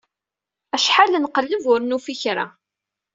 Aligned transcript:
Acḥal 0.75 1.13
nqelleb, 1.19 1.63
ur 1.73 1.79
nufi 1.83 2.15
kra. 2.21 2.45